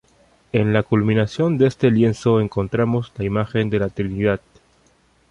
En 0.51 0.73
la 0.73 0.81
culminación 0.81 1.59
de 1.59 1.67
este 1.67 1.91
lienzo 1.91 2.41
encontramos 2.41 3.11
la 3.17 3.23
imagen 3.23 3.69
de 3.69 3.77
la 3.77 3.89
Trinidad. 3.89 4.41